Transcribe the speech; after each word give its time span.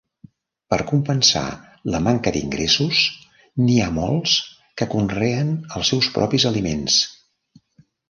Per 0.73 0.77
compensar 0.91 1.43
la 1.97 1.99
manca 2.07 2.33
d'ingressos, 2.39 3.03
n'hi 3.67 3.77
ha 3.85 3.93
molts 4.01 4.35
que 4.83 4.91
conreen 4.97 5.57
els 5.77 5.95
seus 5.95 6.13
propis 6.21 6.51
aliments. 6.55 7.01